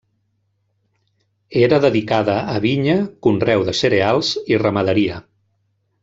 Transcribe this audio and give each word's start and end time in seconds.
Era 1.65 1.77
dedicada 1.83 2.37
a 2.55 2.57
vinya, 2.65 2.95
conreu 3.27 3.65
de 3.71 3.75
cereals 3.83 4.31
i 4.55 4.59
ramaderia. 4.67 5.21